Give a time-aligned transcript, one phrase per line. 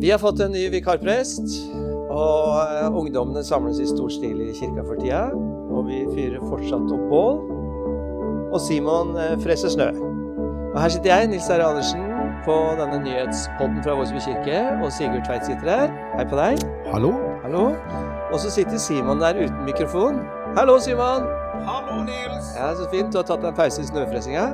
[0.00, 1.42] Vi har fått en ny vikarprest,
[2.08, 5.26] og eh, ungdommene samles i stor stil i kirka for tida.
[5.76, 7.42] Og vi fyrer fortsatt opp bål.
[8.48, 9.90] Og Simon eh, freser snø.
[10.72, 12.00] Og her sitter jeg, Nils Herre Andersen,
[12.46, 14.62] på denne nyhetspodden fra Vårsby kirke.
[14.80, 15.92] Og Sigurd Tveit sitter her.
[16.16, 16.64] Hei på deg.
[16.94, 17.12] Hallo?
[17.44, 17.66] Hallo.
[18.30, 20.22] Og så sitter Simon der uten mikrofon.
[20.56, 21.28] Hallo, Simon.
[21.68, 22.54] Hallo, Nils.
[22.56, 23.12] Ja, Så fint.
[23.12, 24.48] Du har tatt en pause i snøfresinga?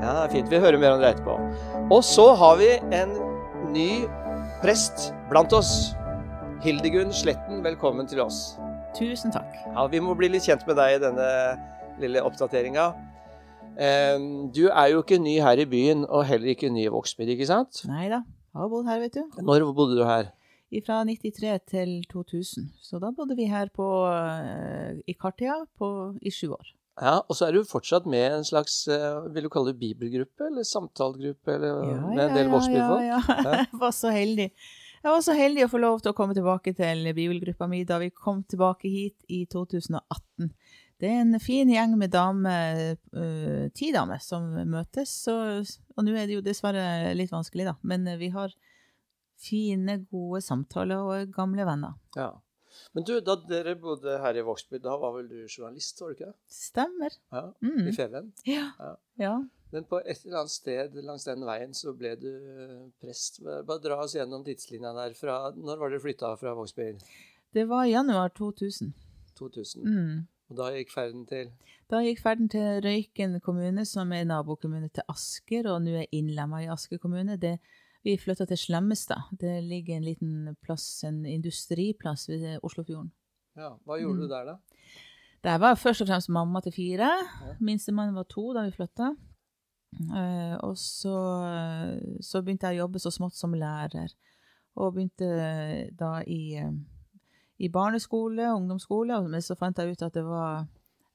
[0.00, 0.12] Ja.
[0.16, 0.50] Det er fint.
[0.50, 1.34] Vi hører mer om det etterpå.
[1.92, 3.12] Og så har vi en
[3.74, 3.90] ny
[4.62, 5.92] prest blant oss.
[6.64, 8.56] Hildegunn Sletten, velkommen til oss.
[8.96, 9.52] Tusen takk.
[9.74, 11.28] Ja, Vi må bli litt kjent med deg i denne
[12.00, 12.88] lille oppdateringa.
[14.56, 17.48] Du er jo ikke ny her i byen, og heller ikke ny i Vågsbygd, ikke
[17.48, 17.84] sant?
[17.88, 18.24] Nei da,
[18.56, 19.40] har bodd her, vet du.
[19.40, 20.32] Når bodde du her?
[20.86, 22.68] Fra 93 til 2000.
[22.80, 26.74] Så da bodde vi her på, eh, i Kartia på, i sju år.
[26.98, 30.50] Ja, Og så er du fortsatt med en slags eh, vil du kalle det bibelgruppe,
[30.50, 33.06] eller samtalegruppe, eller med en del Vågsbygd-folk?
[33.06, 33.56] ja, ja.
[33.62, 34.50] Jeg var så heldig.
[35.00, 37.96] Jeg var så heldig å få lov til å komme tilbake til bibelgruppa mi da
[38.02, 40.50] vi kom tilbake hit i 2018.
[41.00, 45.14] Det er en fin gjeng med damer, eh, ti damer, som møtes.
[45.24, 45.36] Så,
[45.96, 47.74] og nå er det jo dessverre litt vanskelig, da.
[47.80, 48.52] Men eh, vi har
[49.40, 51.96] fine, gode samtaler og gamle venner.
[52.18, 52.34] Ja.
[52.94, 56.18] Men du, da dere bodde her i Vågsbygd, da var vel du journalist, var du
[56.18, 56.36] ikke det?
[56.60, 57.16] Stemmer.
[57.32, 57.88] Ja, Mm.
[57.88, 58.32] I Feven.
[58.46, 58.66] Ja.
[58.78, 58.92] Ja.
[59.18, 59.34] ja.
[59.72, 62.30] Men på et eller annet sted langs den veien så ble du
[63.00, 63.38] prest.
[63.44, 65.14] Bare dra oss gjennom tidslinja der.
[65.14, 67.04] Fra, når var dere flytta fra Vågsbygd?
[67.54, 68.92] Det var i januar 2000.
[69.38, 69.82] 2000.
[69.86, 70.26] Mm.
[70.50, 71.52] Og da gikk ferden til
[71.90, 76.60] Da gikk ferden til Røyken kommune, som er nabokommune til Asker, og nå er innlemma
[76.62, 77.34] i Asker kommune.
[77.36, 77.56] Det,
[78.04, 79.22] vi flytta til Slemmestad.
[79.40, 83.10] Det ligger en liten plass, en industriplass ved Oslofjorden.
[83.56, 84.20] Ja, Hva gjorde Mm.
[84.20, 84.56] du der, da?
[85.44, 87.08] Der var jeg først og fremst mamma til fire.
[87.46, 87.54] Ja.
[87.60, 89.14] Minstemann var to da vi flytta.
[90.10, 91.14] Uh, og så,
[92.22, 94.12] så begynte jeg å jobbe så smått som lærer.
[94.76, 96.70] Og begynte da i, eh,
[97.58, 100.68] i barneskole, ungdomsskole, men så fant jeg ut at det var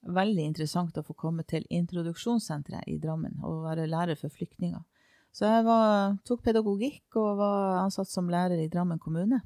[0.04, 4.84] veldig interessant å få komme til introduksjonssenteret i Drammen og være lærer for flyktninger.
[5.36, 9.42] Så jeg var, tok pedagogikk og var ansatt som lærer i Drammen kommune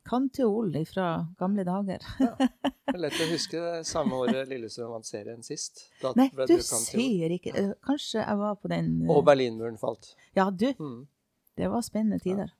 [0.07, 1.07] kan teol fra
[1.39, 2.05] gamle dager.
[2.91, 5.85] Det er lett å huske det samme året Lillestrøm vant serien sist.
[6.01, 10.09] Da Nei, du kant sier ikke Kanskje jeg var på den øh, Og Berlinmuren falt.
[10.35, 10.67] Ja, du.
[10.75, 11.05] Mm.
[11.55, 12.51] Det var spennende tider.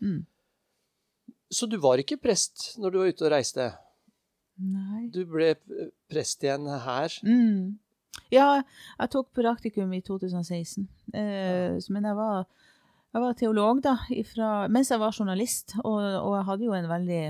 [0.00, 0.22] Mm.
[1.52, 3.68] Så du var ikke prest når du var ute og reiste?
[4.56, 5.06] Nei.
[5.12, 7.12] Du ble eh, prest igjen her?
[7.26, 7.76] Mm.
[8.32, 8.62] Ja,
[8.96, 10.86] jeg tok praktikum i 2016.
[11.12, 11.80] Eh, ja.
[11.92, 12.46] Men jeg var,
[13.16, 15.72] jeg var teolog da, ifra, mens jeg var journalist.
[15.80, 17.20] Og, og jeg hadde jo en veldig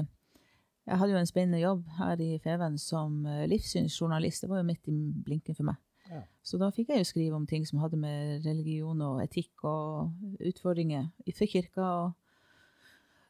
[0.87, 4.45] jeg hadde jo en spennende jobb her i Feven som eh, livssynsjournalist.
[4.45, 4.95] Det var jo midt i
[5.27, 5.79] blinken for meg.
[6.07, 6.21] Ja.
[6.47, 10.13] Så da fikk jeg jo skrive om ting som hadde med religion og etikk og
[10.47, 11.89] utfordringer for kirka.
[12.05, 12.15] og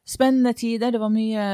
[0.07, 0.93] Spennende tider.
[0.93, 1.47] Det var mye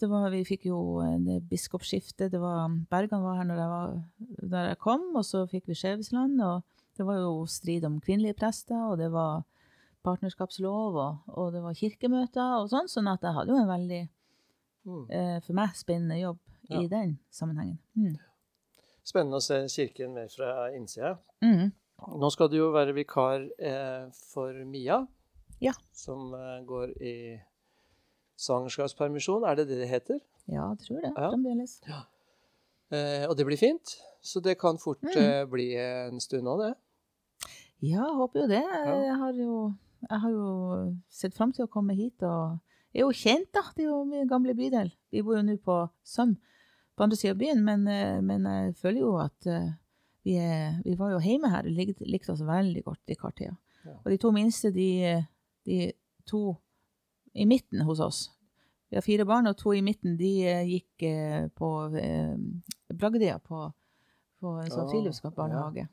[0.00, 2.28] det var, Vi fikk jo en biskopsskifte.
[2.28, 3.96] Det var, Bergan var her når jeg, var,
[4.42, 6.40] når jeg kom, og så fikk vi Skjevesland.
[6.40, 6.62] Og
[6.96, 9.42] det var jo strid om kvinnelige prester, og det var
[10.04, 12.88] partnerskapslov, og, og det var kirkemøter og sånn.
[12.90, 14.08] Sånn at jeg hadde jo en veldig,
[14.84, 15.04] Mm.
[15.14, 16.80] eh, for meg, spennende jobb Ja.
[16.80, 17.78] i den sammenhengen.
[17.96, 18.16] Mm.
[19.04, 21.18] Spennende å se kirken mer fra innsida.
[21.42, 21.72] Mm.
[22.18, 25.06] Nå skal du jo være vikar eh, for Mia,
[25.60, 25.72] Ja.
[25.92, 27.40] som eh, går i
[28.36, 29.44] svangerskapspermisjon.
[29.46, 30.18] Er det det det heter?
[30.48, 31.12] Ja, jeg tror det.
[31.16, 31.30] Ja.
[31.30, 31.76] Fremdeles.
[32.92, 33.96] Eh, og det blir fint.
[34.22, 35.16] Så det kan fort Mm.
[35.16, 36.74] eh, bli en stund nå, det.
[37.80, 38.62] Ja, jeg håper jo det.
[38.62, 39.74] Jeg har jo,
[40.08, 40.46] jeg har jo
[41.08, 42.58] sett fram til å komme hit, og
[42.92, 43.62] er jo kjent, da.
[43.76, 44.90] Det er jo min gamle bydel.
[45.12, 46.34] Vi bor jo nå på Søm,
[46.96, 49.70] på andre sida av byen, men, eh, men jeg føler jo at eh,
[50.26, 51.62] vi, er, vi var jo hjemme her.
[51.64, 53.54] Det likte, likte oss veldig godt i Kartia.
[53.86, 53.96] Ja.
[54.04, 54.88] Og de to minste, de,
[55.66, 55.78] de
[56.28, 56.42] to
[57.34, 58.18] i midten hos oss
[58.92, 61.06] Vi har fire barn, og to i midten, de eh, gikk
[61.56, 62.36] på eh,
[62.92, 63.64] Bragdia på,
[64.38, 65.86] på en sånn friluftsbarnehage.
[65.86, 65.88] Ja.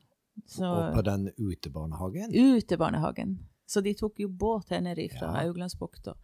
[0.45, 2.31] Så, Og på den utebarnehagen?
[2.35, 3.37] utebarnehagen.
[3.69, 5.43] Så de tok jo båt her nede fra Ja.
[5.45, 6.15] Auglandsbukta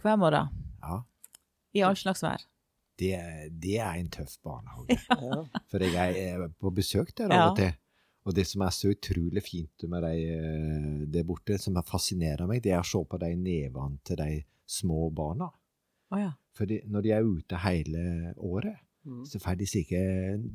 [0.00, 0.48] hver morgen.
[0.80, 1.02] Ja.
[1.76, 2.44] I all slags vær.
[2.98, 3.12] Det,
[3.62, 4.96] det er en tøff barnehage.
[5.20, 5.42] Ja.
[5.70, 7.74] For jeg er på besøk der av og til.
[8.28, 12.60] Og det som er så utrolig fint med de eh, der borte, som fascinerer meg,
[12.64, 15.48] det er å se på de nevene til de små barna.
[16.12, 16.32] Oh, ja.
[16.56, 18.02] For når de er ute hele
[18.36, 19.24] året, Mm.
[19.24, 20.00] Så får de slike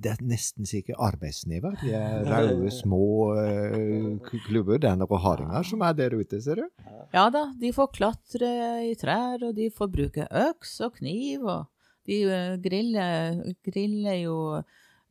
[0.04, 1.78] Det er nesten slike arbeidsnever.
[1.82, 3.06] De er røde, små
[3.40, 4.82] eh, klubber.
[4.82, 6.88] Det er noen hardinger som er der ute, ser du.
[7.16, 8.54] Ja da, de får klatre
[8.90, 11.70] i trær, og de får bruke øks og kniv, og
[12.10, 14.38] de eh, griller, griller jo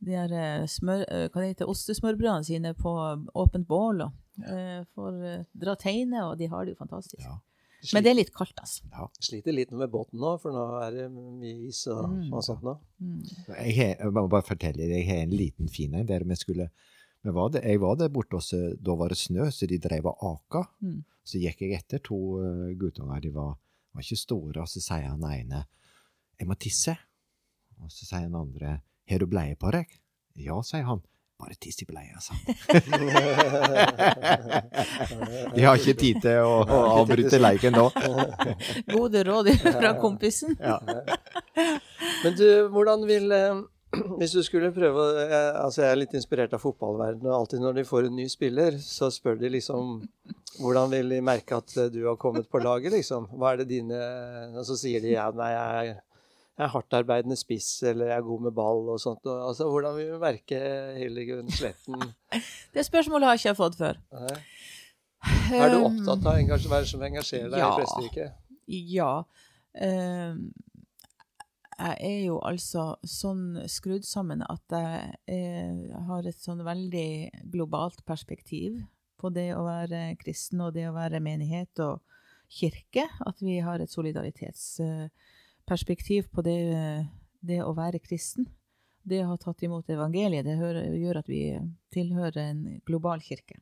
[0.03, 2.93] de her eh, smør, hva det heter, ostesmørbrødene sine på
[3.33, 4.83] åpent bål, og ja.
[4.95, 7.25] får dra teine, og de har det jo fantastisk.
[7.25, 7.37] Ja.
[7.93, 9.09] Men det er litt kaldt, altså.
[9.19, 12.33] Sliter litt med båten nå, for nå er det mye is og, Mm.
[12.33, 12.77] og sånt nå.
[13.01, 13.23] Mm.
[13.47, 16.35] Jeg, har- jeg må bare fortelle deg, jeg har en liten fin en der vi
[16.35, 16.69] skulle
[17.25, 20.17] var det, Jeg var der borte, og da var det snø, så de drev og
[20.23, 20.63] aka.
[20.81, 21.03] Mm.
[21.25, 23.21] Så gikk jeg etter to uh, guttunger.
[23.21, 23.55] De var,
[23.93, 25.65] var ikke store, og så sier han ene
[26.39, 26.97] 'Jeg må tisse'.
[27.81, 29.99] Og så sier han andre 'Har du bleie på deg?'
[30.35, 31.01] 'Ja', sier han.
[31.39, 32.43] 'Bare tiss i bleia', sa han.
[35.55, 37.87] De har ikke tid til å, å avbryte leiken nå.
[38.95, 40.55] Gode råd fra kompisen.
[40.61, 40.77] Ja.
[42.23, 43.61] Men du, hvordan vil eh,
[44.19, 47.61] Hvis du skulle prøve å- jeg, Altså, jeg er litt inspirert av fotballverdenen, og alltid
[47.61, 49.99] når de får en ny spiller, så spør de liksom
[50.61, 53.27] Hvordan vil de merke at eh, du har kommet på laget, liksom?
[53.37, 53.99] Hva er det dine
[54.57, 55.97] Og så sier de ja, nei, jeg
[56.53, 59.25] jeg er hardtarbeidende spiss, eller jeg er god med ball og sånt.
[59.25, 60.59] Og, altså, hvordan vil vi merke
[60.99, 62.11] Hildegunn Sletten?
[62.75, 63.97] Det spørsmålet har ikke jeg fått før.
[64.13, 64.35] Nei.
[65.55, 67.71] Er du opptatt av å være som engasjerer deg ja.
[67.71, 68.39] i presteyrket?
[68.67, 69.11] Ja.
[69.81, 70.51] Ehm,
[71.73, 78.03] jeg er jo altså sånn skrudd sammen at jeg eh, har et sånn veldig globalt
[78.05, 78.77] perspektiv
[79.17, 82.03] på det å være kristen og det å være menighet og
[82.51, 83.07] kirke.
[83.25, 83.91] At vi har et
[85.63, 87.07] solidaritetsperspektiv på det,
[87.41, 88.47] det å være kristen.
[89.03, 90.55] Det å ha tatt imot evangeliet, det
[90.99, 91.59] gjør at vi
[91.91, 93.59] tilhører en global kirke.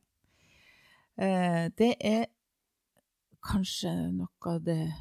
[1.18, 2.28] Eh, det er
[3.42, 4.92] kanskje noe av det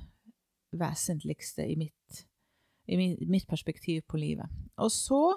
[0.73, 2.25] vesentligste i mitt,
[2.87, 2.97] i
[3.29, 4.49] mitt perspektiv på livet.
[4.79, 5.37] Og så,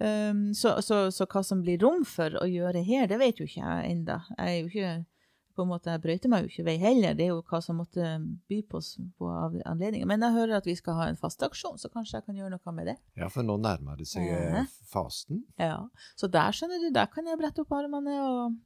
[0.00, 3.44] ehm, så, så Så hva som blir rom for å gjøre her, det vet jo
[3.44, 4.20] ikke jeg ennå.
[4.38, 5.04] Jeg er jo ikke
[5.54, 7.14] på en måte, jeg brøyter meg jo ikke vei heller.
[7.14, 8.06] Det er jo hva som måtte
[8.48, 9.28] by på oss på
[9.66, 10.06] anledninger.
[10.06, 12.50] Men jeg hører at vi skal ha en fast aksjon, så kanskje jeg kan gjøre
[12.56, 12.96] noe med det.
[13.16, 14.64] ja, for nå nærmer det seg eh, Ja.
[14.92, 15.44] fasten.
[15.58, 18.56] Ja, Så der skjønner du, der kan jeg brette opp armene og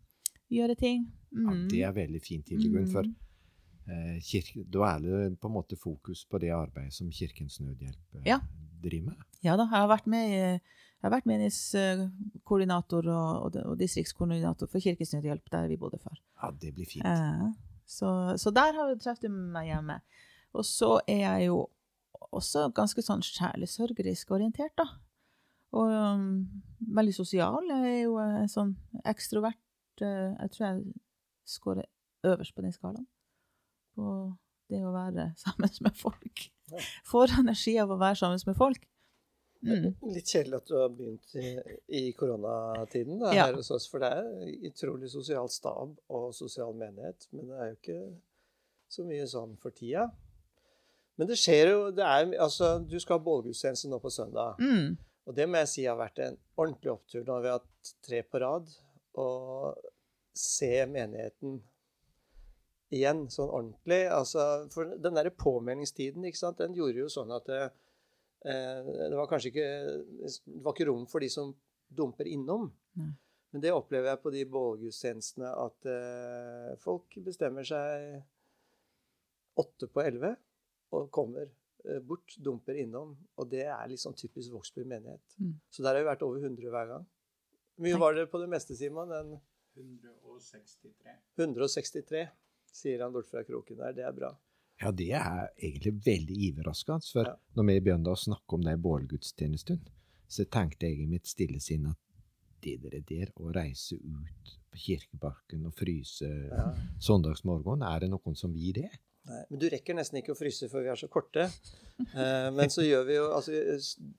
[0.50, 1.06] gjøre ting.
[1.32, 1.68] Ja, Mm.
[1.68, 2.86] det er veldig fint, Hildegunn.
[2.88, 3.14] For Mm.
[3.88, 8.14] eh, kirke, da er det på en måte fokus på det arbeidet som Kirkens Nødhjelp
[8.14, 8.40] eh, Ja.
[8.82, 9.16] driver med.
[9.42, 10.60] Ja da, jeg har vært med i
[10.96, 16.16] jeg har vært menighetskoordinator og, og, og distriktskoordinator for Kirkens Nødhjelp der vi bodde før.
[16.42, 17.04] Ja, det blir fint.
[17.06, 17.50] Eh,
[17.86, 18.08] så,
[18.40, 20.00] så der har jeg truffet meg hjemme.
[20.56, 21.66] Og så er jeg jo
[22.34, 24.88] også ganske sånn sjelesørgerisk orientert, da.
[25.76, 26.24] Og um,
[26.96, 27.60] veldig sosial.
[27.68, 28.72] Jeg er jo uh, sånn
[29.04, 29.60] ekstrovert.
[30.00, 30.82] uh, jeg tror jeg
[31.46, 31.88] scorer
[32.26, 33.06] øverst på den skalaen.
[33.94, 34.32] På
[34.72, 36.48] det å være sammen med folk.
[36.72, 36.82] Ja.
[37.06, 38.88] Får energi av å være sammen med folk.
[39.64, 39.94] Mm.
[40.12, 41.48] Litt kjedelig at du har begynt i,
[41.88, 43.46] i koronatiden da, Ja.
[43.46, 43.86] her hos oss.
[43.90, 47.26] For det er utrolig sosial stab og sosial menighet.
[47.32, 48.00] Men det er jo ikke
[48.88, 50.06] så mye sånn for tida.
[51.16, 54.60] Men det skjer jo det er, altså, Du skal ha bålgudstjeneste nå på søndag.
[54.60, 54.96] Mm.
[55.26, 57.24] Og det må jeg si har vært en ordentlig opptur.
[57.26, 58.68] Nå har vi hatt tre på rad.
[59.16, 59.74] Og
[60.36, 61.62] se menigheten
[62.94, 64.04] igjen sånn ordentlig.
[64.12, 67.82] Altså, for den derre påmeldingstiden, ikke sant, den gjorde jo sånn at det, eh,
[68.44, 69.68] det var kanskje ikke
[70.20, 71.54] Det var ikke rom for de som
[71.88, 72.68] dumper innom.
[73.00, 73.08] Nei.
[73.56, 78.18] Men det opplever jeg på de bålgudstjenestene at eh, folk bestemmer seg
[79.56, 80.34] åtte på elleve
[80.92, 83.14] og kommer eh, bort, dumper innom.
[83.40, 85.38] Og det er sånn typisk Vågsby menighet.
[85.40, 85.54] Mm.
[85.72, 87.06] Så der har vi vært over 100 hver gang.
[87.76, 89.14] Hvor mye var det på det meste, Simon?
[89.16, 89.38] En
[89.76, 91.16] 163.
[91.40, 92.26] 163,
[92.76, 93.96] sier han bort fra kroken der.
[93.96, 94.34] Det er bra.
[94.82, 97.08] Ja, det er egentlig veldig overraskende.
[97.12, 97.36] For Ja.
[97.56, 99.80] når vi begynte å snakke om det bålgudstjenesten,
[100.28, 101.96] så tenkte jeg i mitt stille sinn at
[102.62, 106.72] det dere der, å reise ut på kirkebakken og fryse Ja.
[107.00, 108.90] søndagsmorgen, er det noen som vil det?
[109.26, 111.50] Nei, men du rekker nesten ikke å fryse, for vi er så korte.
[112.14, 113.52] Eh, men så gjør vi jo altså,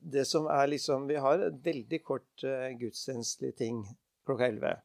[0.01, 3.85] Det som er liksom Vi har et veldig kort eh, gudstjenestelig ting
[4.25, 4.81] klokka 11.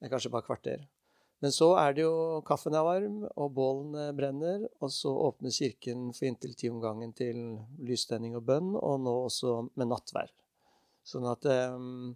[0.00, 0.86] Det er kanskje bare kvarter.
[1.42, 4.68] Men så er det jo Kaffen er varm, og bålen brenner.
[4.78, 7.40] Og så åpner kirken for inntil ti om gangen til
[7.82, 10.30] lystenning og bønn, og nå også med nattvær.
[11.02, 12.12] Sånn at um,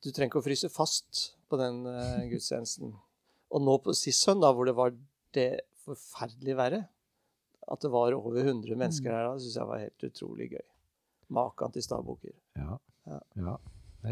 [0.00, 2.94] du trenger ikke å fryse fast på den uh, gudstjenesten.
[3.54, 4.94] Og nå på sist søndag, hvor det var
[5.36, 5.48] det
[5.84, 6.80] forferdelig verre,
[7.70, 10.64] at det var over 100 mennesker her da, syns jeg var helt utrolig gøy.
[11.36, 12.34] Makan til stavbukker.
[12.58, 12.80] Ja.
[13.06, 13.20] Ja.
[13.38, 13.54] ja.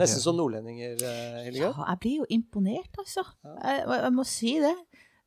[0.00, 3.25] Nesten som nordlendinger, eh, Ja, jeg blir jo imponert, altså.
[3.44, 4.76] Jeg, jeg må si det.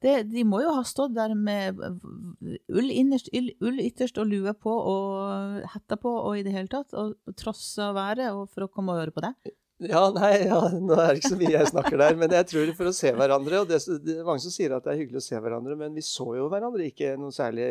[0.04, 4.70] Det, de må jo ha stått der med ull, innerst, ull, ytterst og lue på
[4.70, 8.94] og hetta på og i det hele tatt, og trossa været og for å komme
[8.94, 9.54] og høre på deg.
[9.84, 12.70] Ja, nei, ja, nå er det ikke så mye jeg snakker der, men jeg tror
[12.78, 15.20] for å se hverandre og det, det er Mange som sier at det er hyggelig
[15.20, 17.68] å se hverandre, men vi så jo hverandre ikke noe særlig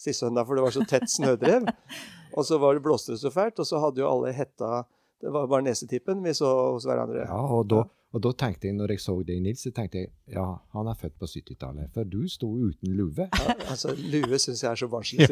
[0.00, 1.68] sist søndag, for det var så tett snødrev.
[2.38, 4.86] Og så var det blåste det så fælt, og så hadde jo alle hetta
[5.22, 7.22] Det var bare nesetippen vi så hos hverandre.
[7.28, 10.08] Ja, og da, og da tenkte jeg, når jeg så deg, Nils, så tenkte jeg
[10.34, 11.92] ja, han er født på 70-tallet.
[11.94, 13.28] For du sto uten lue.
[13.30, 15.28] Ja, altså, Lue syns jeg er så barnslig.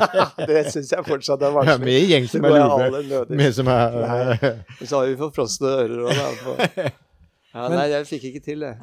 [0.50, 3.22] det syns jeg fortsatt er Ja, vi er gjengse som jeg lue.
[3.38, 4.52] Vi som er Nei.
[4.82, 6.30] Så har vi forfrosne ører òg, da.
[6.42, 6.88] på-
[7.58, 8.74] Ja, nei, jeg fikk ikke til det.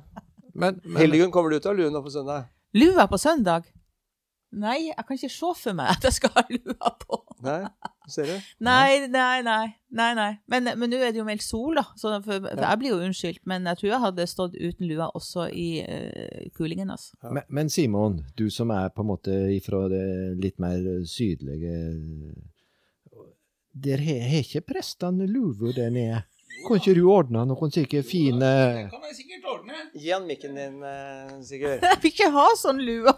[0.56, 2.48] Men, men Hildegunn, kommer du til å ha lue nå på søndag?
[2.76, 3.68] Lua på søndag?
[4.56, 7.20] Nei, jeg kan ikke se for meg at jeg skal ha lua på.
[7.46, 7.92] Nei?
[8.12, 8.50] Ser du?
[8.66, 9.68] Nei, nei, nei.
[9.90, 10.32] nei, nei.
[10.52, 13.00] Men men nå er det jo meldt sol, da, så for, for jeg blir jo
[13.06, 13.44] unnskyldt.
[13.50, 16.92] Men jeg tror jeg hadde stått uten lua også i uh, kulingen.
[16.94, 17.16] altså.
[17.30, 20.06] Men, men Simon, du som er på en måte fra det
[20.42, 21.76] litt mer sydlige
[23.76, 26.24] Der har har ikke prestene lue der nede?
[26.66, 29.82] Kan ikke du ordne noen slike fine Det kan jeg sikkert ordne.
[29.94, 31.84] Gi han mikken din, eh, Sigurd.
[31.90, 33.14] Jeg vil ikke ha sånn lue.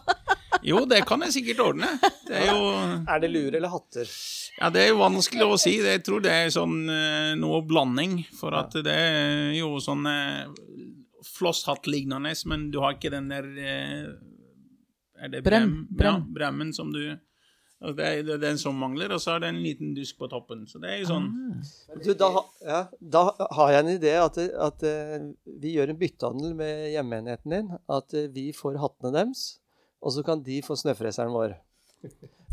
[0.65, 1.89] Jo, det kan jeg sikkert ordne.
[2.27, 2.61] Det er jo
[3.07, 4.09] Er det lur eller hatter?
[4.57, 5.75] Ja, det er jo vanskelig å si.
[5.83, 8.19] Jeg tror det er sånn eh, noe blanding.
[8.37, 10.47] For at det er jo sånn eh,
[11.37, 14.09] flosshatt-lignende, men du har ikke den der eh,
[15.21, 16.21] Er det Brem, brem?
[16.21, 17.01] Ja, bremmen som du
[17.77, 20.25] det, er, det er den som mangler, og så er det en liten dusk på
[20.31, 20.63] toppen.
[20.65, 21.27] Så det er jo sånn
[22.01, 22.31] Du, da,
[22.65, 23.21] ja, da
[23.53, 24.85] har jeg en idé at, at
[25.45, 27.69] vi gjør en byttehandel med hjemmeenheten din.
[27.85, 29.43] At vi får hattene deres,
[30.01, 31.55] og så kan de få snøfreseren vår.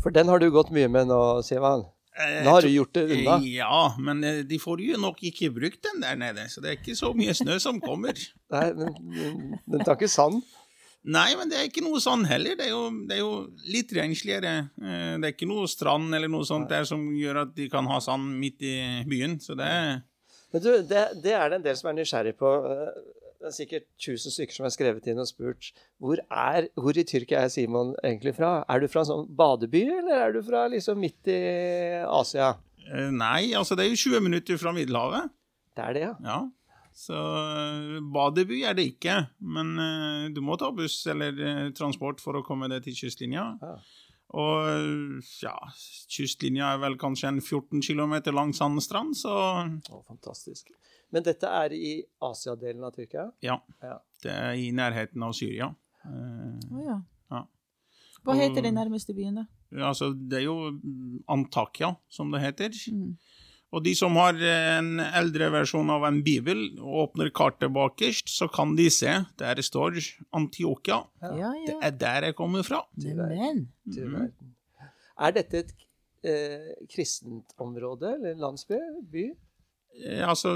[0.03, 1.85] For den har du gått mye med nå, Sivan.
[2.17, 3.37] eh, Nå har du gjort det unna.
[3.45, 6.77] Ja, men eh, de får jo nok ikke brukt den der nede, så det er
[6.79, 8.13] ikke så mye snø som kommer.
[8.55, 10.41] Nei, men den tar ikke sand.
[11.05, 12.55] Nei, men det er ikke noe sand heller.
[12.57, 13.33] Det er jo, det er jo
[13.69, 14.53] litt rensligere.
[14.81, 17.85] Eh, Det er ikke noe strand eller noe sånt der som gjør at de kan
[17.91, 18.73] ha sand midt i
[19.05, 19.37] byen.
[19.39, 19.99] Så det er
[20.55, 22.55] Men du, det, det er det en del som er nysgjerrig på.
[23.39, 27.03] Det er sikkert 1000 stykker som har skrevet inn og spurt hvor, er, hvor i
[27.07, 28.57] Tyrkia er Simon egentlig fra?
[28.71, 31.39] Er du fra en sånn badeby, eller er du fra liksom midt i
[32.07, 32.53] Asia?
[32.89, 35.33] eh, Nei, altså det er jo 20 minutter fra Middelhavet.
[35.75, 36.13] Det er det, ja.
[36.25, 36.39] Ja.
[36.95, 39.19] Så eh, badeby er det ikke.
[39.43, 43.49] Men eh, du må ta buss eller transport for å komme deg til kystlinja.
[43.61, 43.75] Ja.
[44.35, 45.53] Og ja,
[46.11, 50.71] kystlinja er vel kanskje en 14 km lang sandstrand, så Å, fantastisk.
[51.15, 51.95] Men dette er i
[52.27, 53.29] Asia-delen av Tyrkia?
[53.45, 53.61] ja.
[53.83, 54.01] Ja.
[54.25, 55.67] Det er i nærheten av Syria.
[56.01, 56.95] Uh, oh, ja.
[57.29, 57.41] Ja.
[58.25, 59.43] Hva heter den nærmeste byen, da?
[59.85, 62.73] Altså, det er jo mm, Antakya, som det heter.
[62.89, 63.11] Mm.
[63.75, 68.47] Og de som har en eldre versjon av en bibel og åpner kartet bakerst, så
[68.49, 69.99] kan de se der det står
[70.33, 71.01] Antiokia.
[71.21, 71.79] Ja, Det ja.
[71.83, 72.81] er der jeg kommer fra.
[72.95, 73.67] Men!
[73.85, 74.13] Mhm.
[74.13, 74.53] verden.
[75.19, 75.73] Er dette et
[76.23, 78.79] eh, kristent område, eller landsby?
[79.11, 79.29] By?
[80.03, 80.51] Eh, Altså,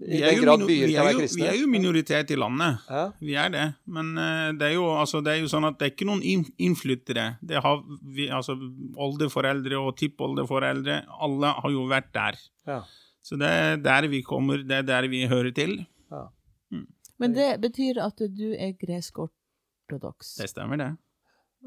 [0.00, 2.78] vi er, jo, vi, er jo, vi er jo minoritet i landet.
[2.88, 3.10] Ja.
[3.20, 3.64] Vi er det.
[3.86, 6.22] Men eh, det er jo, altså, det er jo sånn at det er ikke noen
[6.56, 7.24] innflyttere.
[7.42, 7.82] Det har
[8.14, 8.54] vi, altså,
[8.96, 11.00] oldeforeldre og tippoldeforeldre.
[11.20, 12.38] Alle har jo vært der.
[12.66, 12.82] ja.
[13.22, 15.74] Så det er der vi kommer, det er der vi hører til.
[17.20, 20.86] Men det betyr at du er gresk-ortodoks Det stemmer, det.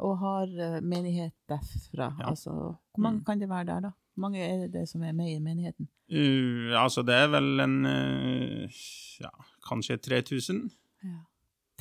[0.01, 2.07] og har eh, menighet derfra.
[2.19, 2.29] Ja.
[2.31, 3.25] Altså, hvor mange Mm.
[3.25, 3.91] kan det være der, da?
[4.15, 5.87] Hvor mange er det som er med i menigheten?
[6.11, 8.81] Uh, altså, det er vel en uh,
[9.23, 9.31] ja,
[9.67, 10.65] kanskje 3000.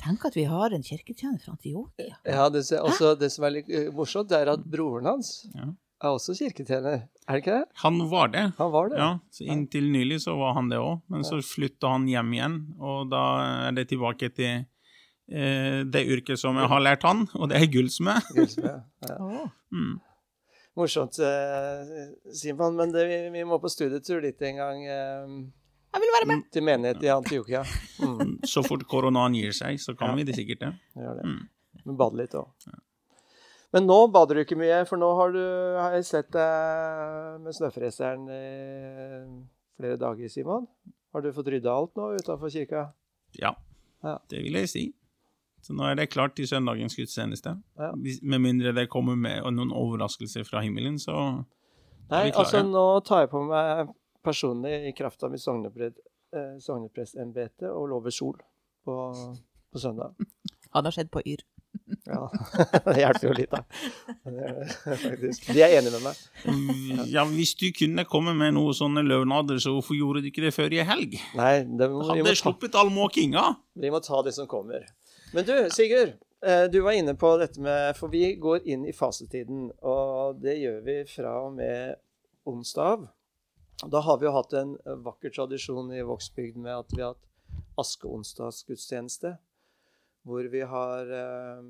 [0.03, 2.15] Tenk at vi har en kirketjener fra Antiokia.
[2.27, 5.69] ja det, også, det som er litt eh, morsomt, det er at broren hans Ja.
[6.03, 7.05] er også kirketjener.
[7.23, 7.67] Er det ikke det?
[7.85, 8.41] Han var det.
[8.57, 8.97] Han var det.
[8.99, 12.57] Ja, så Inntil nylig så var han det òg, men så flytta han hjem igjen.
[12.83, 13.21] Og da
[13.69, 14.65] er det tilbake til
[15.31, 18.33] eh, det yrket som jeg har lært han, og det er gullsmed.
[18.35, 19.45] Gullsmed, ja.
[19.71, 20.01] Mm.
[20.75, 22.75] Morsomt, eh, Simon.
[22.79, 24.85] Men det, vi, vi må på studietur dit en gang.
[24.85, 25.35] Eh,
[25.93, 26.45] Jeg vil være med!
[26.53, 27.61] til menighet i Antiokia.
[28.01, 30.65] Mm, Så fort koronaen gir seg, så kan vi det sikkert
[30.97, 31.27] gjør det.
[31.29, 31.43] Mm.
[31.85, 32.49] Men bade litt òg.
[33.73, 35.41] Men nå bader du ikke mye, for nå har, du,
[35.81, 38.41] har jeg sett deg med snøfreseren i
[39.81, 40.67] flere dager, Simon.
[41.13, 42.87] Har du fått rydda alt nå utafor kirka?
[43.41, 43.53] Ja,
[44.05, 44.17] Ja.
[44.29, 44.83] det vil jeg si.
[45.63, 47.55] Så nå er det klart til søndagens gudstjeneste.
[47.79, 47.91] Ja.
[47.95, 51.15] Med mindre det kommer med noen overraskelser fra himmelen, så
[52.11, 52.39] Nei, vi klare?
[52.43, 53.93] altså nå tar jeg på meg
[54.23, 58.35] personlig i kraft av mitt eh, sogneprestembete og lover sol
[58.83, 58.97] på,
[59.71, 60.15] på søndag.
[60.73, 61.43] Han har sett på Yr.
[62.05, 62.27] Ja,
[62.85, 63.63] det hjelper jo litt, da.
[65.03, 65.47] Faktisk.
[65.53, 66.19] De er enige med meg.
[66.47, 70.43] Mm, Ja, hvis du kunne komme med noen sånne løvnader, så hvorfor gjorde du ikke
[70.45, 71.17] det før i helg?
[71.37, 73.45] Nei, det må, vi, Hadde ta, sluppet all måkinga.
[73.79, 74.85] vi må ta det som kommer.
[75.33, 76.13] Men du, Sigurd.
[76.45, 80.59] eh, du var inne på dette med For vi går inn i fasetiden, og det
[80.61, 81.95] gjør vi fra og med
[82.45, 83.07] onsdag.
[83.89, 87.81] Da har vi jo hatt en vakker tradisjon i Vågsbygd med at vi har hatt
[87.81, 89.33] askeonsdagsgudstjeneste.
[90.23, 91.65] Hvor vi har eh,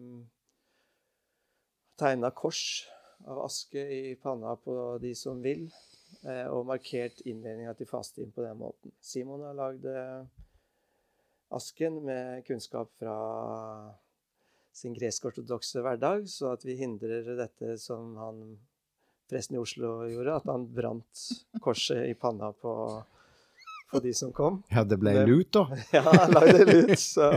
[1.97, 2.83] tegna kors
[3.23, 5.69] av aske i panna på de som vil.
[6.27, 8.91] Eh, og markert innledninga til fastetiden på den måten.
[9.01, 10.42] Simon har lagd eh,
[11.55, 13.17] asken med kunnskap fra
[14.73, 18.45] sin gresk-ortodokse hverdag, så at vi hindrer dette som han
[19.29, 21.25] presten i Oslo gjorde, at han brant
[21.63, 22.73] korset i panna på,
[23.91, 24.61] på de som kom.
[24.73, 25.65] Ja, det ble lut, da.
[25.95, 26.99] Ja, han lagde lut.
[26.99, 27.29] Så,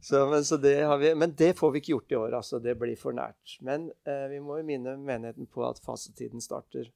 [0.00, 2.62] så, men, så det har vi, men det får vi ikke gjort i år, altså.
[2.62, 3.58] Det blir for nært.
[3.64, 6.90] Men eh, vi må jo minne menigheten på at fasetiden starter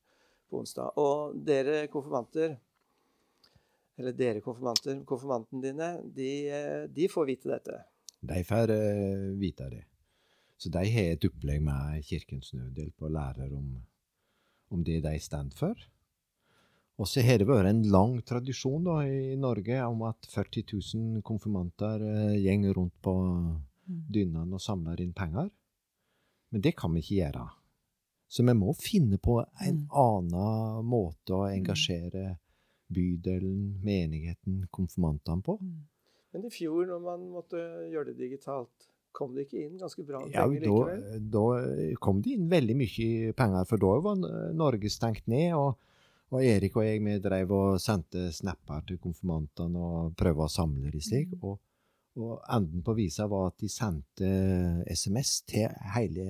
[0.51, 0.99] på onsdag.
[1.01, 2.59] Og dere konfirmanter,
[4.03, 7.79] eller dere konfirmanter, konfirmantene dine, de, eh, de får vite dette.
[8.23, 9.85] De får eh, vite det.
[10.59, 13.71] Så de har et opplegg med Kirkens Nødhjelp og lærer om,
[14.71, 15.75] om det de står for.
[17.01, 21.23] Og så har det vært en lang tradisjon da, i Norge om at 40 000
[21.27, 23.15] konfirmanter går gjenger rundt på
[23.87, 25.49] dynene og samler inn penger.
[26.53, 27.47] Men det kan vi ikke gjøre.
[28.33, 29.89] Så vi må finne på en Mm.
[29.91, 32.39] annen måte å engasjere
[32.95, 35.59] bydelen, menigheten, konfirmantene på.
[36.33, 37.61] Men i fjor, når man måtte
[37.93, 41.25] gjøre det digitalt, kom det ikke inn ganske bra Ja, penger da, likevel?
[41.35, 44.23] da kom det inn veldig mye penger, for da var
[44.57, 45.53] Norge stengt ned.
[45.59, 45.75] og
[46.33, 50.89] og Erik og jeg vi drev og sendte snapper til konfirmantene og prøvde å samle
[50.89, 51.35] de slik.
[51.37, 51.43] Mm.
[51.45, 51.59] Og,
[52.17, 54.31] og enden på visa var at de sendte
[54.89, 56.25] SMS til hele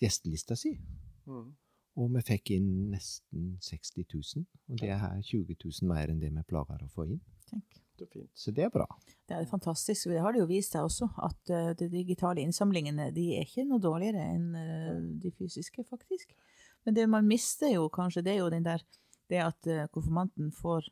[0.00, 0.72] gjestelista si.
[1.28, 1.50] Mm.
[1.96, 4.44] Og vi fikk inn nesten 60 000.
[4.68, 7.20] Og det er 20 000 mer enn det vi plager å få inn.
[7.48, 7.82] Tenk.
[7.96, 8.30] Det er fint.
[8.36, 8.84] Så det er bra.
[9.24, 10.10] Det er fantastisk.
[10.12, 13.64] Det har det jo vist seg også, at eh, de digitale innsamlingene de er ikke
[13.64, 16.34] noe dårligere enn eh, de fysiske, faktisk.
[16.84, 18.84] Men det man mister jo kanskje, det er jo den der
[19.32, 20.90] det at eh, konfirmanten får,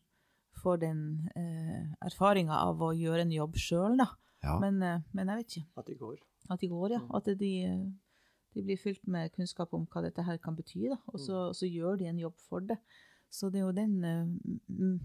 [0.63, 1.03] får den
[1.37, 4.09] eh, erfaringa av å gjøre en jobb sjøl, da.
[4.45, 4.57] Ja.
[4.61, 4.81] Men,
[5.13, 5.69] men jeg vet ikke.
[5.81, 6.17] At de går.
[6.53, 7.05] At de går, ja.
[7.05, 7.13] Mm.
[7.21, 7.53] At de,
[8.55, 10.99] de blir fylt med kunnskap om hva dette her kan bety, da.
[11.13, 12.79] Og så, og så gjør de en jobb for det.
[13.31, 14.27] Så det er jo den uh,
[14.69, 14.99] mm,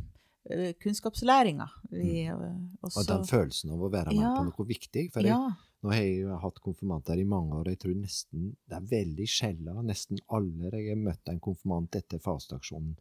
[0.83, 2.43] kunnskapslæringa vi uh,
[2.85, 4.35] også Og den følelsen av å være med Ja.
[4.38, 5.12] på noe viktig.
[5.13, 5.49] For jeg, Ja.
[5.81, 8.81] Nå har jeg jo hatt konfirmanter i mange år, og jeg tror nesten det er
[8.91, 12.97] veldig sjelden, nesten alle jeg har møtt en konfirmant etter fasteaksjonen,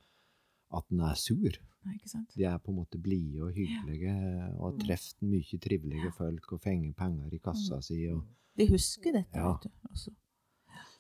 [0.71, 1.59] at den er sur.
[1.85, 1.99] Nei?
[2.37, 4.15] De er på en måte blide og hyggelige,
[4.55, 4.79] og har Mm.
[4.87, 8.07] truffet mye trivelige folk og fenger penger i kassa si.
[8.13, 8.23] Og,
[8.57, 9.53] De husker dette, Ja.
[9.55, 9.71] vet du.
[9.91, 10.11] Altså.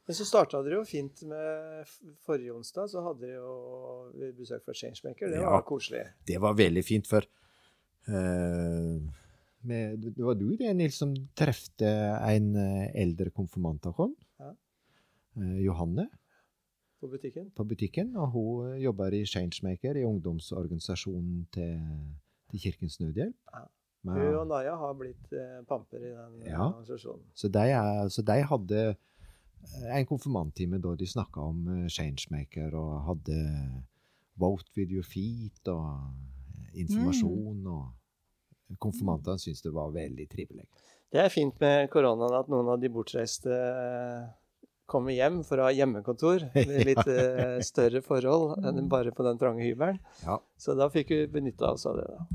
[0.08, 1.88] Men så starta dere jo fint med
[2.24, 5.28] forrige onsdag, så hadde dere jo besøk fra Changemaker.
[5.34, 5.50] Det Ja.
[5.52, 6.06] var koselig.
[6.26, 7.26] det var veldig fint, for
[8.08, 8.96] uh,
[9.68, 11.84] med, det var du det, Nils, som trefte
[12.24, 14.14] en eh, eldre konfirmant av oss.
[14.40, 14.52] Ja.
[15.36, 16.06] Uh, Johanne.
[17.00, 17.50] På butikken.
[17.54, 21.76] på butikken, og hun jobber i Changemaker, i ungdomsorganisasjonen til,
[22.50, 23.36] til Kirkens Nødhjelp.
[23.54, 23.66] Ja.
[24.08, 26.64] Hun og Naya har blitt eh, pamper i den Ja.
[26.70, 27.22] organisasjonen.
[27.34, 28.96] så, de er, så de hadde
[29.92, 33.38] en konfirmanttime da de snakka om eh, Changemaker, og hadde
[34.38, 36.12] Vote with your feet og
[36.74, 37.62] informasjon.
[37.64, 37.66] informasjon.
[37.66, 40.66] og Konfirmantene syntes det var veldig trivelig.
[41.10, 44.26] Det er fint med koronaen at noen av de bortreiste eh,
[44.88, 49.40] kommer hjem for å ha hjemmekontor med litt eh, større forhold enn bare på den
[49.40, 49.98] trange hybelen.
[50.24, 50.38] Ja.
[50.60, 52.28] Så da fikk vi benytta oss av det, da.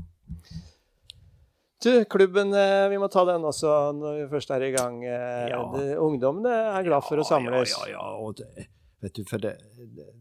[1.82, 5.02] Du, klubben, eh, vi må ta den også når vi først er i gang.
[5.04, 5.60] Eh, Ja.
[6.00, 7.74] Ungdommene er glad for å samles.
[7.74, 8.04] Ja, ja, ja.
[8.24, 8.68] Og det,
[9.02, 9.56] vet du, for det,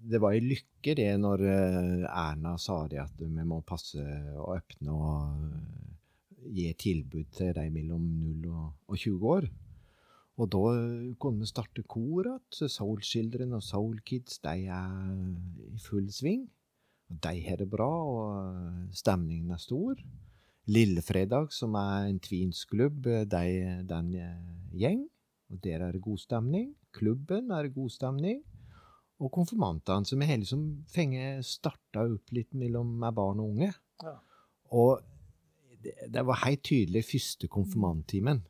[0.01, 4.01] det, var en lykke det når eh, Erna sa det at vi må passe
[4.35, 9.47] og åpne og gi tilbud til de mellom 0 og, og 20 år.
[10.41, 10.63] Og da
[11.21, 12.69] kunne vi starte kor igjen.
[12.73, 14.99] Soul Children og Soul Kids de er
[15.69, 16.47] i full sving.
[17.07, 19.99] De har det bra, og stemningen er stor.
[20.71, 23.45] Lillefredag, som er en tweensklubb, de,
[23.89, 25.03] den eh, gjeng.
[25.51, 26.71] Og der er det god stemning.
[26.95, 28.41] Klubben er det god stemning.
[29.23, 33.73] Og konfirmantene, som har liksom fengt starta opp litt mellom barn og unge.
[34.03, 34.15] Ja.
[34.73, 35.03] Og
[35.83, 38.41] det, det var helt tydelig første konfirmanttimen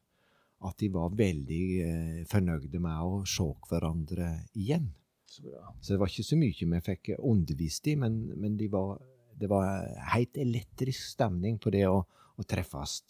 [0.64, 4.92] at de var veldig eh, fornøyde med å se hverandre igjen.
[5.28, 5.50] Så.
[5.82, 9.02] Så det var ikke så mye vi fikk undervist i, men, men de var,
[9.40, 13.02] det var helt elektrisk stemning på det å, å treffes.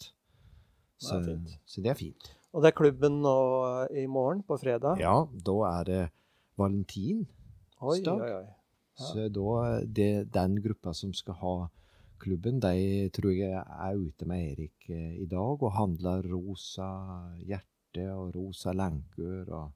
[1.00, 1.20] Så,
[1.66, 2.32] så det er fint.
[2.54, 3.36] Og det er klubben nå
[3.90, 5.00] i morgen, på fredag.
[5.02, 6.02] Ja, da er det
[6.60, 8.26] valentinsdag.
[8.30, 8.42] Ja.
[8.94, 11.54] Så da, det, den gruppa som skal ha
[12.22, 16.88] klubben, de tror jeg er ute med Erik eh, i dag og handler rosa
[17.42, 19.72] hjerte og rosa lenker og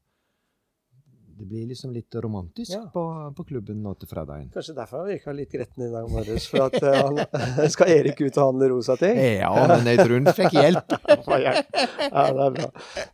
[1.38, 2.81] Det blir liksom litt romantisk Ja.
[2.92, 3.03] på,
[3.37, 4.48] på klubben nå til fredagen.
[4.55, 6.48] Kanskje derfor han virka litt gretten i dag morges.
[6.51, 9.14] For at eh, han skal Erik ut og handle rosa ting?
[9.38, 10.96] Ja, men jeg tror han fikk hjelp.
[11.38, 12.70] Ja, det er bra.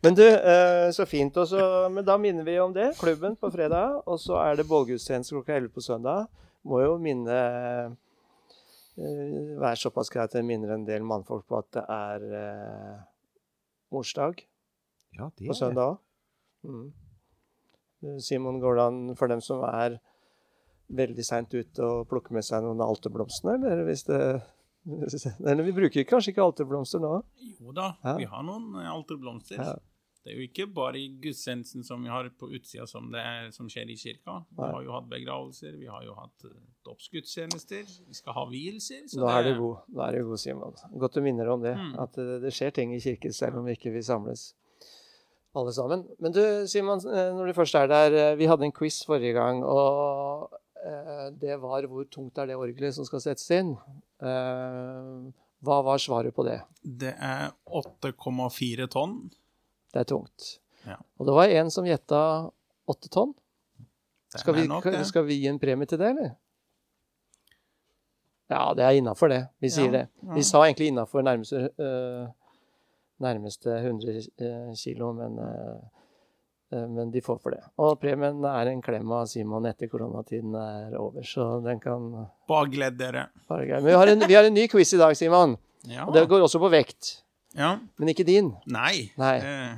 [0.07, 1.37] Men du, eh, så fint.
[1.37, 1.59] Også,
[1.93, 2.87] men da minner vi om det.
[2.97, 3.99] Klubben på fredag.
[4.09, 6.25] Og så er det bålgudstjeneste klokka 11 på søndag.
[6.65, 7.93] Må jo minne eh,
[9.61, 12.21] Være såpass greit at jeg minner en del mannfolk på at det er
[13.91, 14.39] morsdag
[15.17, 15.97] Ja, det på søndag òg.
[16.65, 16.85] Mm.
[18.21, 19.97] Simon, går det an for dem som er
[20.95, 24.19] veldig seint ute og plukker med seg noen alterblomstene, eller hvis det
[24.85, 27.15] Eller vi bruker kanskje ikke alterblomster nå?
[27.59, 28.17] Jo da, Ja.
[28.19, 29.57] vi har noen eh, alterblomster.
[29.57, 29.73] Ja.
[30.25, 33.49] Det er jo ikke bare i gudstjenesten som vi har på utsida som det er,
[33.53, 34.39] som skjer i kirka.
[34.51, 34.69] Vi Nei.
[34.73, 36.53] har jo hatt begravelser, vi har jo hatt eh,
[36.85, 39.05] dåpsgudstjenester, vi skal ha vielser.
[39.17, 40.77] Nå er du god, nå er du god Simon.
[41.01, 41.75] Godt du minner om det.
[41.77, 41.91] Mm.
[42.05, 44.51] At det, det skjer ting i kirken selv om vi ikke vil samles
[45.59, 46.03] alle sammen.
[46.19, 48.13] Men du Simon, eh, når du først er der.
[48.31, 50.51] eh, Vi hadde en quiz forrige gang, og
[50.85, 53.75] eh, det var hvor tungt er det orgelet som skal settes inn?
[55.65, 56.59] Hva var svaret på det?
[56.83, 59.17] Det er 8,4 tonn.
[59.93, 60.59] Det er tungt.
[60.85, 60.97] Ja.
[61.19, 62.19] Og det var en som gjetta
[62.87, 63.33] 8 tonn.
[64.35, 66.33] Skal vi, nok skal vi gi en premie til det, eller?
[68.51, 69.39] Ja, det er innafor det.
[69.63, 70.33] Vi sier Ja, det.
[70.35, 72.27] Vi sa egentlig innafor nærmeste, øh,
[73.23, 75.75] nærmeste 100 øh, kilo, men, øh,
[76.73, 77.61] øh, men de får for det.
[77.77, 82.09] Og premien er en klem av Simon etter koronatiden er over, så den kan
[82.47, 83.27] Bare gled dere.
[83.49, 85.57] Men vi har, en, vi har en ny quiz i dag, Simon.
[85.89, 86.05] Ja.
[86.07, 87.21] Og det går også på vekt.
[87.55, 87.77] ja.
[87.97, 88.53] Men ikke din.
[88.67, 89.11] Nei.
[89.17, 89.35] Nei.
[89.37, 89.77] Eh,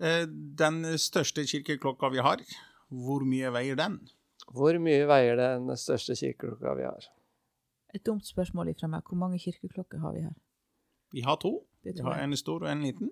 [0.00, 0.26] eh,
[0.58, 2.40] den største kirkeklokka vi har,
[2.88, 3.98] hvor mye veier den?
[4.54, 7.08] Hvor mye veier den største kirkeklokka vi har?
[7.94, 9.02] Et dumt spørsmål ifra meg.
[9.08, 10.34] Hvor mange kirkeklokker har vi her?
[11.12, 11.66] Vi har to.
[11.86, 12.30] Det tror har jeg.
[12.30, 13.10] en stor og en liten.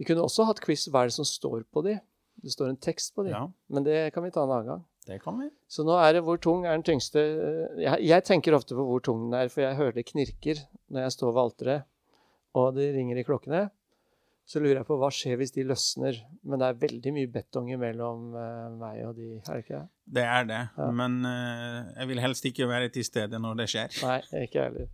[0.00, 1.98] Vi kunne også hatt quiz hva er det som står på de.
[2.42, 3.34] Det står en tekst på de.
[3.34, 4.84] Ja, Men det kan vi ta en annen gang.
[5.06, 5.50] det kan vi.
[5.68, 7.22] Så nå er det hvor tung er den tyngste
[7.80, 11.06] jeg, jeg tenker ofte på hvor tung den er, for jeg hører det knirker når
[11.06, 11.88] jeg står ved alteret,
[12.54, 13.68] og det ringer i klokkene.
[14.48, 16.18] Så lurer jeg på hva skjer hvis de løsner.
[16.42, 19.86] Men det er veldig mye betong mellom eh, meg og de, er det ikke det?
[20.18, 20.62] Det er det.
[20.76, 20.88] Ja.
[20.98, 23.94] Men uh, jeg vil helst ikke være til stede når det skjer.
[24.02, 24.90] Nei, ikke jeg heller.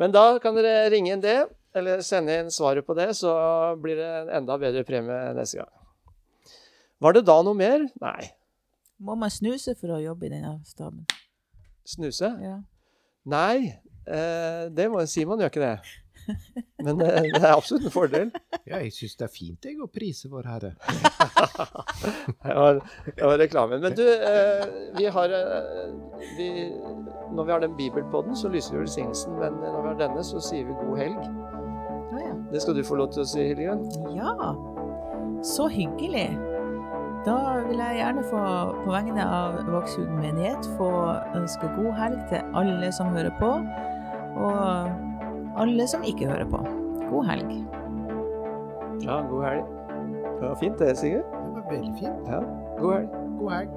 [0.00, 1.42] Men da kan dere ringe inn det,
[1.76, 3.30] eller sende inn svaret på det, så
[3.80, 5.72] blir det en enda bedre premie neste gang.
[7.00, 7.84] Var det da noe mer?
[8.00, 8.30] Nei.
[9.00, 11.04] Må man snuse for å jobbe i denne staben?
[11.88, 12.32] Snuse?
[12.44, 12.58] Ja.
[13.28, 13.76] Nei,
[14.08, 15.76] eh, det må Simon gjør ikke det.
[16.84, 18.30] Men eh, det er absolutt en fordel.
[18.64, 20.74] Ja, jeg syns det er fint jeg å prise Vår Herre.
[22.40, 23.82] Det var, det var reklamen.
[23.82, 24.62] Men du, eh,
[24.96, 25.90] vi har eh,
[26.38, 26.48] vi,
[27.34, 29.36] Når vi har den bibelpodden, så lyser vi velsignelsen.
[29.38, 31.18] Men når vi har denne, så sier vi god helg.
[32.12, 32.36] Ja, ja.
[32.52, 33.84] Det skal du få lov til å si, Hildegunn.
[34.16, 34.54] Ja,
[35.46, 36.30] så hyggelig.
[37.26, 38.40] Da vil jeg gjerne få,
[38.80, 40.90] på vegne av Vågshuden menighet, få
[41.36, 43.50] ønske god helg til alle som hører på,
[44.40, 45.09] og
[45.56, 46.60] alle som ikke hører på.
[47.10, 47.52] God helg.
[49.04, 49.64] Ja, god helg.
[50.40, 51.24] Det var fint det, Sigurd.
[51.32, 52.28] Det var veldig fint.
[52.28, 52.40] Ja,
[52.80, 53.08] god helg.
[53.40, 53.70] God helg.